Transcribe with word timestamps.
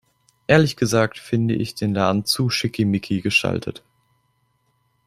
Ehrlich 0.47 0.77
gesagt 0.77 1.19
finde 1.19 1.53
ich 1.53 1.75
den 1.75 1.93
Laden 1.93 2.25
zu 2.25 2.49
schickimicki 2.49 3.21
gestaltet. 3.21 3.83